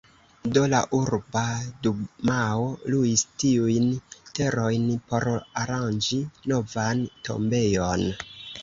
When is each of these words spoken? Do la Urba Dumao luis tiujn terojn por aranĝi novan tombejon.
Do 0.53 0.61
la 0.69 0.77
Urba 0.99 1.43
Dumao 1.87 2.65
luis 2.95 3.25
tiujn 3.45 3.87
terojn 4.41 4.91
por 5.13 5.29
aranĝi 5.37 6.23
novan 6.55 7.09
tombejon. 7.31 8.11